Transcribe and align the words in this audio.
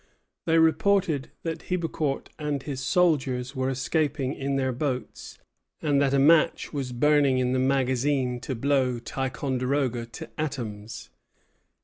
They 0.47 0.57
reported 0.57 1.29
that 1.43 1.65
Hebecourt 1.69 2.29
and 2.39 2.63
his 2.63 2.79
soldiers 2.81 3.55
were 3.55 3.69
escaping 3.69 4.33
in 4.33 4.55
their 4.55 4.71
boats, 4.71 5.37
and 5.79 6.01
that 6.01 6.15
a 6.15 6.17
match 6.17 6.73
was 6.73 6.91
burning 6.91 7.37
in 7.37 7.53
the 7.53 7.59
magazine 7.59 8.39
to 8.39 8.55
blow 8.55 8.97
Ticonderoga 8.97 10.07
to 10.07 10.29
atoms. 10.41 11.11